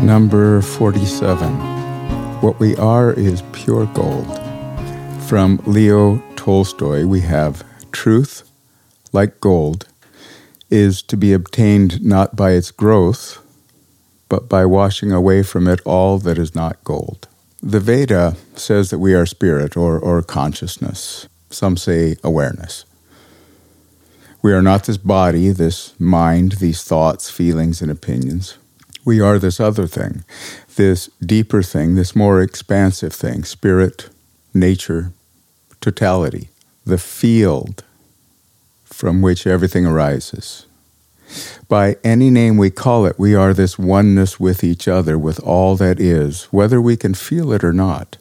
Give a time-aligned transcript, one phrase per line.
[0.00, 1.52] Number 47.
[2.40, 4.26] What we are is pure gold.
[5.28, 8.50] From Leo Tolstoy, we have truth,
[9.12, 9.86] like gold,
[10.70, 13.38] is to be obtained not by its growth,
[14.28, 17.28] but by washing away from it all that is not gold.
[17.62, 21.28] The Veda says that we are spirit or, or consciousness.
[21.48, 22.84] Some say awareness.
[24.42, 28.58] We are not this body, this mind, these thoughts, feelings, and opinions.
[29.04, 30.24] We are this other thing,
[30.76, 34.08] this deeper thing, this more expansive thing spirit,
[34.52, 35.12] nature,
[35.80, 36.48] totality,
[36.86, 37.84] the field
[38.84, 40.66] from which everything arises.
[41.68, 45.76] By any name we call it, we are this oneness with each other, with all
[45.76, 48.18] that is, whether we can feel it or not.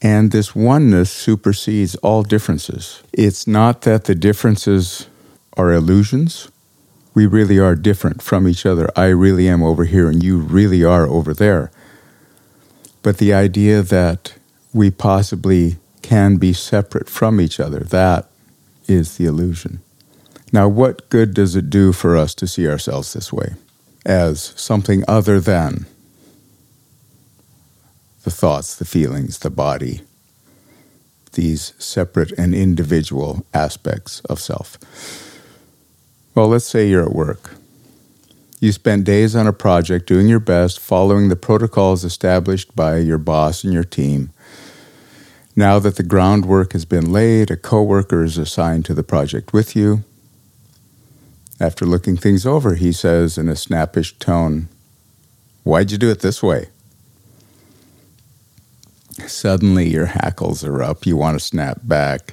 [0.00, 3.02] And this oneness supersedes all differences.
[3.12, 5.06] It's not that the differences
[5.56, 6.50] are illusions.
[7.14, 8.90] We really are different from each other.
[8.96, 11.70] I really am over here, and you really are over there.
[13.02, 14.34] But the idea that
[14.72, 18.28] we possibly can be separate from each other, that
[18.88, 19.80] is the illusion.
[20.52, 23.54] Now, what good does it do for us to see ourselves this way,
[24.04, 25.86] as something other than
[28.24, 30.02] the thoughts, the feelings, the body,
[31.32, 34.78] these separate and individual aspects of self?
[36.34, 37.54] Well, let's say you're at work.
[38.58, 43.18] You spent days on a project doing your best, following the protocols established by your
[43.18, 44.30] boss and your team.
[45.54, 49.76] Now that the groundwork has been laid, a coworker is assigned to the project with
[49.76, 50.02] you.
[51.60, 54.68] After looking things over, he says in a snappish tone,
[55.62, 56.70] Why'd you do it this way?
[59.26, 61.06] Suddenly, your hackles are up.
[61.06, 62.32] You want to snap back.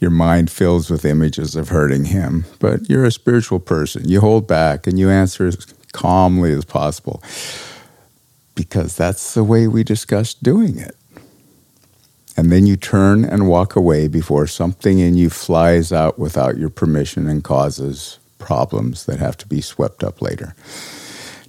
[0.00, 2.44] Your mind fills with images of hurting him.
[2.58, 4.08] But you're a spiritual person.
[4.08, 7.22] You hold back and you answer as calmly as possible
[8.54, 10.96] because that's the way we discussed doing it.
[12.36, 16.70] And then you turn and walk away before something in you flies out without your
[16.70, 20.54] permission and causes problems that have to be swept up later.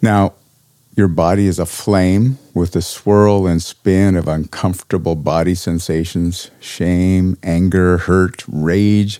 [0.01, 0.33] Now,
[0.95, 7.97] your body is aflame with the swirl and spin of uncomfortable body sensations, shame, anger,
[7.97, 9.19] hurt, rage.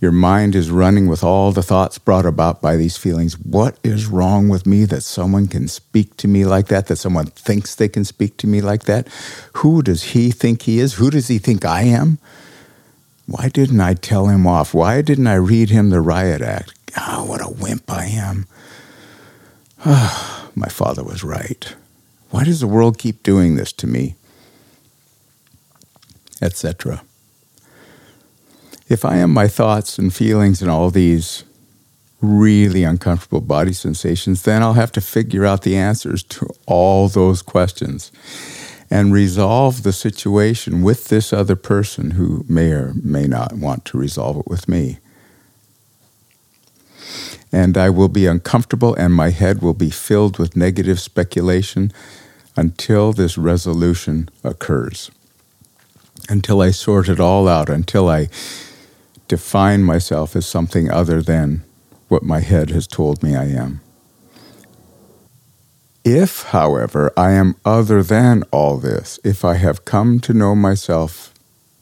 [0.00, 3.38] Your mind is running with all the thoughts brought about by these feelings.
[3.38, 7.26] What is wrong with me that someone can speak to me like that, that someone
[7.26, 9.06] thinks they can speak to me like that?
[9.58, 10.94] Who does he think he is?
[10.94, 12.18] Who does he think I am?
[13.26, 14.74] Why didn't I tell him off?
[14.74, 16.74] Why didn't I read him the riot act?
[16.98, 18.46] Oh, what a wimp I am.
[19.84, 20.41] Ah.
[20.54, 21.74] My father was right.
[22.30, 24.16] Why does the world keep doing this to me?
[26.40, 27.02] Etc.
[28.88, 31.44] If I am my thoughts and feelings and all these
[32.20, 37.42] really uncomfortable body sensations, then I'll have to figure out the answers to all those
[37.42, 38.12] questions
[38.90, 43.98] and resolve the situation with this other person who may or may not want to
[43.98, 44.98] resolve it with me
[47.52, 51.92] and I will be uncomfortable, and my head will be filled with negative speculation
[52.56, 55.10] until this resolution occurs.
[56.28, 58.28] Until I sort it all out, until I
[59.28, 61.62] define myself as something other than
[62.08, 63.80] what my head has told me I am.
[66.04, 71.32] If, however, I am other than all this, if I have come to know myself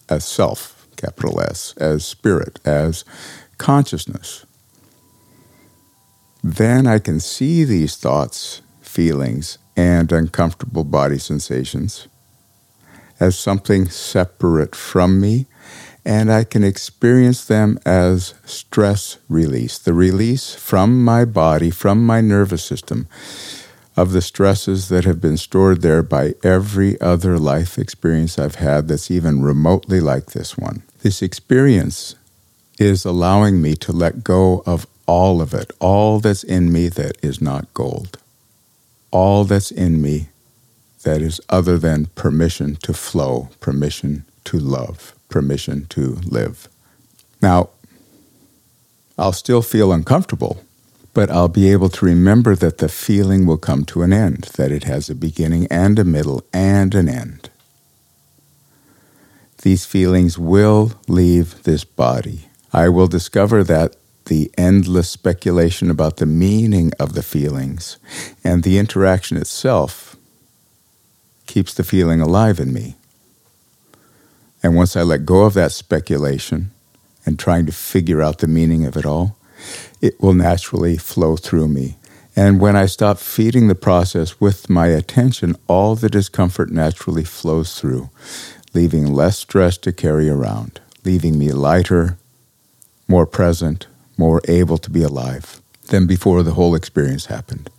[0.08, 3.04] as self, capital S, as spirit, as
[3.56, 4.44] consciousness,
[6.42, 12.08] then I can see these thoughts, feelings, and uncomfortable body sensations
[13.20, 15.46] as something separate from me,
[16.04, 22.22] and I can experience them as stress release, the release from my body, from my
[22.22, 23.06] nervous system,
[23.96, 28.88] of the stresses that have been stored there by every other life experience I've had
[28.88, 30.82] that's even remotely like this one.
[31.02, 32.14] This experience
[32.78, 37.16] is allowing me to let go of all of it, all that's in me that
[37.20, 38.16] is not gold,
[39.10, 40.28] all that's in me
[41.02, 46.68] that is other than permission to flow, permission to love, permission to live.
[47.42, 47.70] Now,
[49.18, 50.62] I'll still feel uncomfortable,
[51.12, 54.70] but I'll be able to remember that the feeling will come to an end, that
[54.70, 57.50] it has a beginning and a middle and an end.
[59.62, 62.48] These feelings will leave this body.
[62.72, 67.98] I will discover that the endless speculation about the meaning of the feelings
[68.44, 70.16] and the interaction itself
[71.46, 72.96] keeps the feeling alive in me.
[74.62, 76.70] And once I let go of that speculation
[77.26, 79.36] and trying to figure out the meaning of it all,
[80.00, 81.96] it will naturally flow through me
[82.36, 87.78] And when I stop feeding the process with my attention, all the discomfort naturally flows
[87.78, 88.08] through,
[88.72, 92.18] leaving less stress to carry around, leaving me lighter,
[93.08, 93.88] more present,
[94.20, 97.70] more able to be alive than before the whole experience happened.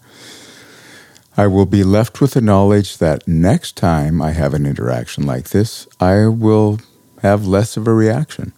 [1.38, 5.49] I will be left with the knowledge that next time I have an interaction like
[5.49, 6.79] this, I will
[7.21, 8.51] have less of a reaction.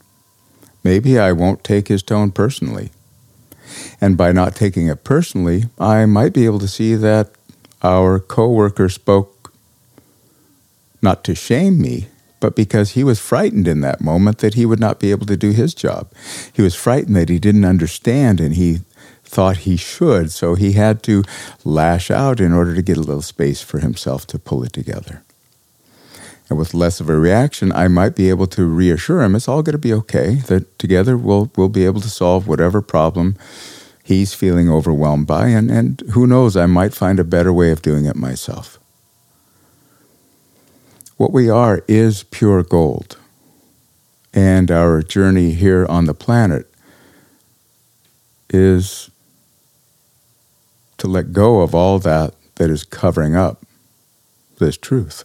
[0.83, 2.91] Maybe I won't take his tone personally.
[4.01, 7.31] And by not taking it personally, I might be able to see that
[7.83, 9.53] our coworker spoke
[11.01, 12.07] not to shame me,
[12.43, 15.37] but because he was frightened in that moment that he would not be able to
[15.37, 16.11] do his job.
[16.51, 18.81] He was frightened that he didn't understand and he
[19.23, 21.23] thought he should, so he had to
[21.63, 25.23] lash out in order to get a little space for himself to pull it together.
[26.49, 29.63] And with less of a reaction, I might be able to reassure him it's all
[29.63, 33.37] going to be okay, that together we'll, we'll be able to solve whatever problem
[34.03, 37.81] he's feeling overwhelmed by, and, and who knows, I might find a better way of
[37.81, 38.79] doing it myself.
[41.17, 43.17] What we are is pure gold.
[44.33, 46.67] And our journey here on the planet
[48.49, 49.11] is
[50.97, 53.65] to let go of all that that is covering up
[54.59, 55.23] this truth.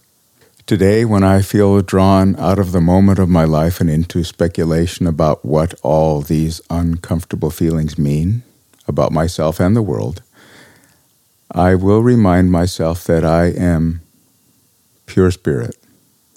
[0.67, 5.07] Today, when I feel drawn out of the moment of my life and into speculation
[5.07, 8.43] about what all these uncomfortable feelings mean
[8.87, 10.21] about myself and the world,
[11.51, 14.03] I will remind myself that I am
[15.19, 15.77] pure spirit,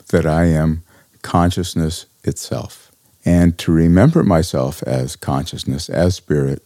[0.07, 0.81] that I am
[1.21, 2.91] consciousness itself.
[3.23, 6.65] And to remember myself as consciousness, as spirit,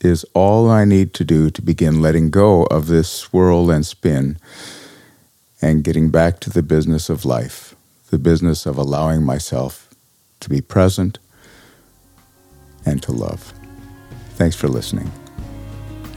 [0.00, 4.40] is all I need to do to begin letting go of this swirl and spin
[5.62, 7.76] and getting back to the business of life,
[8.10, 9.88] the business of allowing myself
[10.40, 11.20] to be present
[12.84, 13.54] and to love.
[14.34, 15.12] Thanks for listening.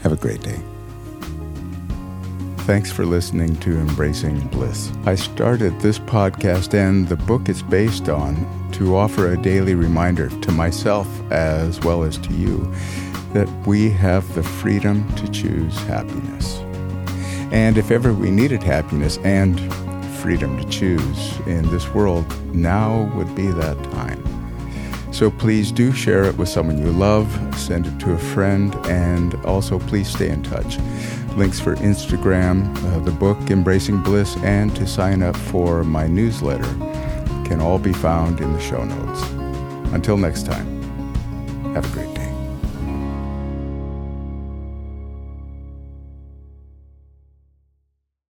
[0.02, 0.73] Have a great day.
[2.64, 4.90] Thanks for listening to Embracing Bliss.
[5.04, 10.30] I started this podcast and the book it's based on to offer a daily reminder
[10.30, 12.72] to myself as well as to you
[13.34, 16.56] that we have the freedom to choose happiness.
[17.52, 19.60] And if ever we needed happiness and
[20.20, 22.24] freedom to choose in this world,
[22.54, 24.24] now would be that time.
[25.12, 29.34] So please do share it with someone you love, send it to a friend, and
[29.44, 30.78] also please stay in touch.
[31.36, 36.62] Links for Instagram, uh, the book Embracing Bliss, and to sign up for my newsletter
[37.44, 39.22] can all be found in the show notes.
[39.92, 40.82] Until next time,
[41.74, 42.13] have a great day.